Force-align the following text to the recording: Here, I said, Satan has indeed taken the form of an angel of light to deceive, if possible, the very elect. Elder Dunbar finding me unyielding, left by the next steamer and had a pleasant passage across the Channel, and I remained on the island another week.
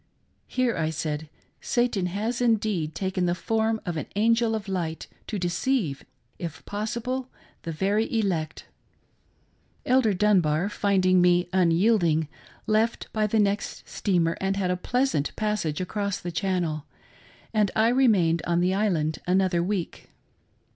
Here, 0.47 0.75
I 0.75 0.89
said, 0.89 1.29
Satan 1.61 2.07
has 2.07 2.41
indeed 2.41 2.95
taken 2.95 3.27
the 3.27 3.35
form 3.35 3.79
of 3.85 3.97
an 3.97 4.07
angel 4.15 4.55
of 4.55 4.67
light 4.67 5.05
to 5.27 5.37
deceive, 5.37 6.03
if 6.39 6.65
possible, 6.65 7.29
the 7.61 7.71
very 7.71 8.11
elect. 8.17 8.65
Elder 9.85 10.15
Dunbar 10.15 10.69
finding 10.69 11.21
me 11.21 11.47
unyielding, 11.53 12.27
left 12.65 13.13
by 13.13 13.27
the 13.27 13.37
next 13.39 13.87
steamer 13.87 14.35
and 14.41 14.57
had 14.57 14.71
a 14.71 14.75
pleasant 14.75 15.35
passage 15.35 15.79
across 15.79 16.19
the 16.19 16.31
Channel, 16.31 16.83
and 17.53 17.69
I 17.75 17.89
remained 17.89 18.41
on 18.47 18.59
the 18.59 18.73
island 18.73 19.19
another 19.27 19.61
week. 19.61 20.09